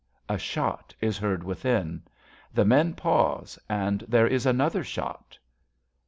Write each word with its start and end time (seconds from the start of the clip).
A 0.27 0.39
shot 0.39 0.95
is 0.99 1.19
heard 1.19 1.43
within. 1.43 2.01
The 2.51 2.65
men 2.65 2.95
pause 2.95 3.59
and 3.69 4.03
there 4.07 4.25
is 4.25 4.47
another 4.47 4.83
shot.) 4.83 5.37